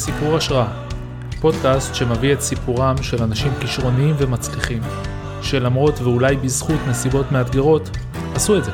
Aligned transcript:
לסיפור 0.00 0.36
השראה, 0.36 0.86
פודקאסט 1.40 1.94
שמביא 1.94 2.32
את 2.32 2.40
סיפורם 2.40 3.02
של 3.02 3.22
אנשים 3.22 3.52
כישרוניים 3.60 4.14
ומצליחים, 4.18 4.82
שלמרות 5.42 5.98
ואולי 5.98 6.36
בזכות 6.36 6.80
נסיבות 6.88 7.32
מאתגרות, 7.32 7.90
עשו 8.34 8.58
את 8.58 8.64
זה. 8.64 8.70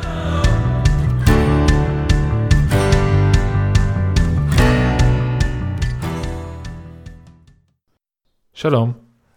שלום, 8.54 8.92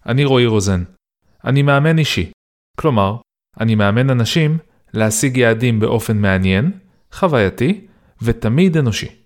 אני 0.06 0.26
רועי 0.26 0.46
רוזן. 0.46 0.84
אני 1.46 1.62
מאמן 1.62 1.98
אישי, 1.98 2.32
כלומר, 2.80 3.18
אני 3.60 3.76
מאמן 3.76 4.10
אנשים 4.10 4.58
להשיג 4.94 5.38
יעדים 5.38 5.80
באופן 5.80 6.18
מעניין, 6.18 6.72
חווייתי 7.12 7.88
ותמיד 8.22 8.78
אנושי. 8.78 9.19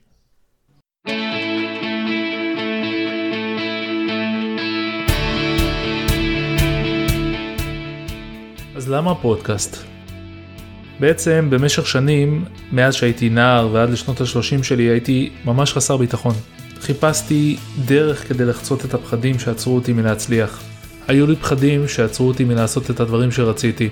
אז 8.84 8.90
למה 8.90 9.12
הפודקאסט? 9.12 9.78
בעצם 11.00 11.48
במשך 11.50 11.88
שנים, 11.88 12.46
מאז 12.72 12.94
שהייתי 12.94 13.30
נער 13.30 13.70
ועד 13.72 13.90
לשנות 13.90 14.22
ה-30 14.22 14.64
שלי, 14.64 14.84
הייתי 14.84 15.30
ממש 15.46 15.74
חסר 15.74 15.98
ביטחון. 15.98 16.34
חיפשתי 16.82 17.58
דרך 17.86 18.28
כדי 18.28 18.46
לחצות 18.46 18.86
את 18.86 18.94
הפחדים 18.94 19.40
שעצרו 19.40 19.76
אותי 19.76 19.94
מלהצליח. 19.94 20.64
היו 21.08 21.28
לי 21.28 21.36
פחדים 21.36 21.88
שעצרו 21.88 22.28
אותי 22.28 22.44
מלעשות 22.44 22.92
את 22.92 23.00
הדברים 23.00 23.32
שרציתי. 23.32 23.90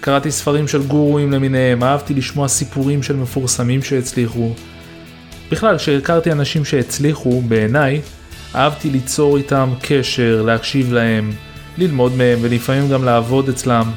קראתי 0.00 0.30
ספרים 0.30 0.68
של 0.68 0.82
גורואים 0.82 1.32
למיניהם, 1.32 1.82
אהבתי 1.82 2.14
לשמוע 2.14 2.48
סיפורים 2.48 3.02
של 3.02 3.16
מפורסמים 3.16 3.82
שהצליחו. 3.82 4.52
בכלל, 5.50 5.78
כשהכרתי 5.78 6.32
אנשים 6.32 6.64
שהצליחו, 6.64 7.42
בעיניי, 7.42 8.00
אהבתי 8.54 8.90
ליצור 8.90 9.36
איתם 9.36 9.70
קשר, 9.82 10.42
להקשיב 10.42 10.92
להם, 10.92 11.32
ללמוד 11.78 12.12
מהם 12.16 12.38
ולפעמים 12.42 12.88
גם 12.88 13.04
לעבוד 13.04 13.48
אצלם. 13.48 13.90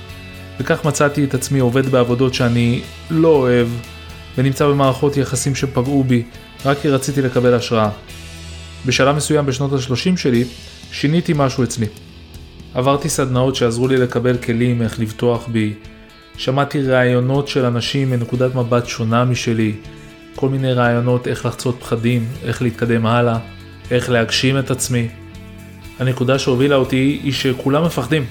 וכך 0.60 0.86
מצאתי 0.86 1.24
את 1.24 1.34
עצמי 1.34 1.60
עובד 1.60 1.86
בעבודות 1.86 2.34
שאני 2.34 2.82
לא 3.10 3.28
אוהב, 3.28 3.68
ונמצא 4.38 4.68
במערכות 4.68 5.18
יחסים 5.18 5.56
שפגעו 5.56 6.04
בי, 6.04 6.24
רק 6.66 6.78
כי 6.82 6.90
רציתי 6.90 7.22
לקבל 7.22 7.54
השראה. 7.54 7.90
בשלב 8.86 9.16
מסוים 9.16 9.46
בשנות 9.46 9.74
ה-30 9.74 10.18
שלי, 10.18 10.44
שיניתי 10.92 11.34
משהו 11.36 11.64
אצלי. 11.64 11.86
עברתי 12.74 13.10
סדנאות 13.10 13.56
שעזרו 13.56 13.88
לי 13.88 13.98
לקבל 13.98 14.38
כלים 14.38 14.82
איך 14.82 15.00
לבטוח 15.00 15.48
בי, 15.48 15.74
שמעתי 16.38 16.82
ראיונות 16.82 17.48
של 17.48 17.66
אנשים 17.66 18.10
מנקודת 18.10 18.56
מבט 18.56 18.88
שונה 18.88 19.26
משלי, 19.26 19.74
כל 20.36 20.50
מיני 20.50 20.74
ראיונות 20.74 21.28
איך 21.28 21.46
לחצות 21.46 21.76
פחדים, 21.80 22.28
איך 22.44 22.62
להתקדם 22.62 23.06
הלאה, 23.06 23.38
איך 23.92 24.10
להגשים 24.10 24.60
את 24.60 24.72
עצמי. 24.72 25.08
הנקודה 26.00 26.40
שהובילה 26.40 26.76
אותי 26.76 27.20
היא 27.24 27.34
שכולם 27.34 27.86
מפחדים. 27.86 28.26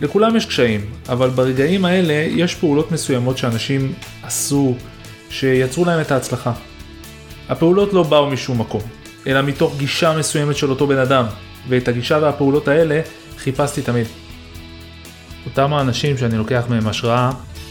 לכולם 0.00 0.36
יש 0.36 0.46
קשיים, 0.46 0.80
אבל 1.08 1.30
ברגעים 1.30 1.84
האלה 1.84 2.12
יש 2.12 2.54
פעולות 2.54 2.92
מסוימות 2.92 3.38
שאנשים 3.38 3.92
עשו, 4.22 4.74
שיצרו 5.30 5.84
להם 5.84 6.00
את 6.00 6.10
ההצלחה. 6.12 6.52
הפעולות 7.48 7.92
לא 7.92 8.02
באו 8.02 8.30
משום 8.30 8.60
מקום, 8.60 8.82
אלא 9.26 9.42
מתוך 9.42 9.74
גישה 9.78 10.18
מסוימת 10.18 10.56
של 10.56 10.70
אותו 10.70 10.86
בן 10.86 10.98
אדם, 10.98 11.24
ואת 11.68 11.88
הגישה 11.88 12.18
והפעולות 12.22 12.68
האלה 12.68 13.00
חיפשתי 13.38 13.82
תמיד. 13.82 14.06
אותם 15.46 15.72
האנשים 15.72 16.18
שאני 16.18 16.38
לוקח 16.38 16.64
מהם 16.68 16.88
השראה, 16.88 17.30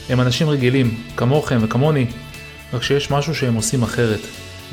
הם 0.09 0.21
אנשים 0.21 0.49
רגילים, 0.49 0.97
כמוכם 1.17 1.59
וכמוני, 1.61 2.05
רק 2.73 2.83
שיש 2.83 3.11
משהו 3.11 3.35
שהם 3.35 3.55
עושים 3.55 3.83
אחרת, 3.83 4.19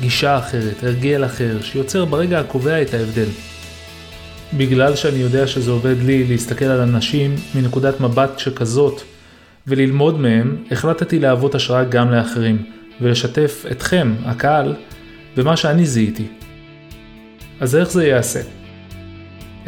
גישה 0.01 0.37
אחרת, 0.37 0.83
הרגל 0.83 1.25
אחר, 1.25 1.57
שיוצר 1.61 2.05
ברגע 2.05 2.39
הקובע 2.39 2.81
את 2.81 2.93
ההבדל. 2.93 3.27
בגלל 4.53 4.95
שאני 4.95 5.17
יודע 5.17 5.47
שזה 5.47 5.71
עובד 5.71 5.95
לי 6.05 6.23
להסתכל 6.23 6.65
על 6.65 6.79
אנשים 6.79 7.35
מנקודת 7.55 7.99
מבט 7.99 8.39
שכזאת 8.39 9.01
וללמוד 9.67 10.19
מהם, 10.19 10.57
החלטתי 10.71 11.19
להוות 11.19 11.55
השראה 11.55 11.83
גם 11.83 12.11
לאחרים 12.11 12.63
ולשתף 13.01 13.65
אתכם, 13.71 14.13
הקהל, 14.25 14.73
במה 15.37 15.57
שאני 15.57 15.85
זיהיתי. 15.85 16.25
אז 17.59 17.75
איך 17.75 17.91
זה 17.91 18.07
ייעשה? 18.07 18.39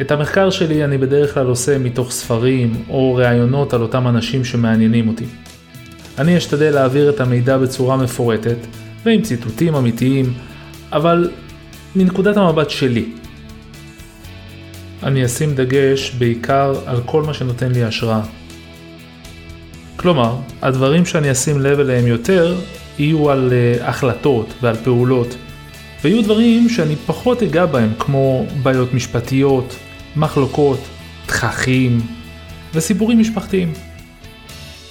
את 0.00 0.10
המחקר 0.10 0.50
שלי 0.50 0.84
אני 0.84 0.98
בדרך 0.98 1.34
כלל 1.34 1.46
עושה 1.46 1.78
מתוך 1.78 2.10
ספרים 2.10 2.84
או 2.88 3.14
ראיונות 3.14 3.74
על 3.74 3.82
אותם 3.82 4.08
אנשים 4.08 4.44
שמעניינים 4.44 5.08
אותי. 5.08 5.24
אני 6.18 6.36
אשתדל 6.36 6.74
להעביר 6.74 7.10
את 7.10 7.20
המידע 7.20 7.58
בצורה 7.58 7.96
מפורטת 7.96 8.56
ועם 9.04 9.22
ציטוטים 9.22 9.74
אמיתיים, 9.74 10.32
אבל 10.92 11.30
מנקודת 11.96 12.36
המבט 12.36 12.70
שלי. 12.70 13.12
אני 15.02 15.24
אשים 15.24 15.54
דגש 15.54 16.10
בעיקר 16.18 16.74
על 16.86 17.00
כל 17.06 17.22
מה 17.22 17.34
שנותן 17.34 17.72
לי 17.72 17.84
השראה. 17.84 18.20
כלומר, 19.96 20.36
הדברים 20.62 21.06
שאני 21.06 21.32
אשים 21.32 21.60
לב 21.60 21.80
אליהם 21.80 22.06
יותר 22.06 22.56
יהיו 22.98 23.30
על 23.30 23.50
uh, 23.50 23.82
החלטות 23.84 24.54
ועל 24.62 24.76
פעולות, 24.76 25.36
ויהיו 26.04 26.22
דברים 26.22 26.68
שאני 26.68 26.96
פחות 26.96 27.42
אגע 27.42 27.66
בהם, 27.66 27.92
כמו 27.98 28.46
בעיות 28.62 28.94
משפטיות, 28.94 29.76
מחלוקות, 30.16 30.80
תככים 31.26 32.00
וסיפורים 32.74 33.18
משפחתיים. 33.18 33.72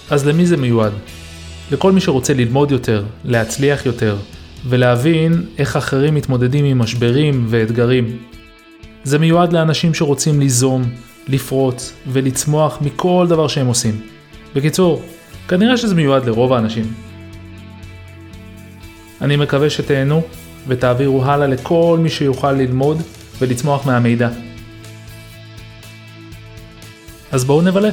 אז 0.10 0.28
למי 0.28 0.46
זה 0.46 0.58
מיועד? 0.58 0.94
לכל 1.72 1.92
מי 1.92 2.02
שרוצה 2.02 2.34
ללמוד 2.34 2.72
יותר, 2.72 3.04
להצליח 3.24 3.86
יותר, 3.86 4.18
ולהבין 4.66 5.44
איך 5.58 5.76
אחרים 5.76 6.16
מתמודדים 6.16 6.66
עם 6.66 6.80
משברים 6.80 7.46
ואתגרים. 7.50 8.29
זה 9.04 9.20
מיועד 9.20 9.54
לאנשים 9.54 9.94
שרוצים 9.94 10.40
ליזום, 10.40 10.84
לפרוץ 11.28 11.94
ולצמוח 12.08 12.78
מכל 12.82 13.26
דבר 13.30 13.48
שהם 13.48 13.68
עושים. 13.68 14.02
בקיצור, 14.56 15.04
כנראה 15.48 15.78
שזה 15.78 15.96
מיועד 15.96 16.26
לרוב 16.26 16.54
האנשים. 16.54 16.94
אני 19.22 19.36
מקווה 19.36 19.70
שתהנו 19.70 20.22
ותעבירו 20.68 21.26
הלאה 21.26 21.48
לכל 21.48 22.00
מי 22.02 22.10
שיוכל 22.10 22.52
ללמוד 22.52 23.02
ולצמוח 23.40 23.88
מהמידע. 23.88 24.30
אז 27.32 27.46
בואו 27.46 27.62
נבלה. 27.62 27.90